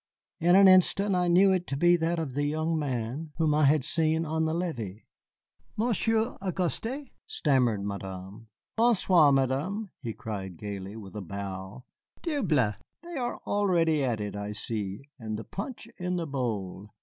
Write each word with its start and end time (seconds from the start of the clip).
In 0.39 0.55
an 0.55 0.67
instant 0.67 1.13
I 1.13 1.27
knew 1.27 1.51
it 1.51 1.67
to 1.67 1.77
be 1.77 1.95
that 1.97 2.17
of 2.17 2.33
the 2.33 2.45
young 2.47 2.75
man 2.79 3.33
whom 3.37 3.53
I 3.53 3.65
had 3.65 3.85
seen 3.85 4.25
on 4.25 4.45
the 4.45 4.53
levee. 4.55 5.05
"Monsieur 5.77 6.39
Auguste?" 6.41 7.11
stammered 7.27 7.85
Madame. 7.85 8.47
"Bon 8.75 8.95
soir, 8.95 9.31
Madame," 9.31 9.91
he 9.99 10.13
cried 10.13 10.57
gayly, 10.57 10.95
with 10.95 11.15
a 11.15 11.21
bow; 11.21 11.83
"diable, 12.23 12.73
they 13.03 13.15
are 13.15 13.37
already 13.45 14.03
at 14.03 14.19
it, 14.19 14.35
I 14.35 14.53
see, 14.53 15.07
and 15.19 15.37
the 15.37 15.43
punch 15.43 15.87
in 15.99 16.15
the 16.15 16.25
bowl. 16.25 16.89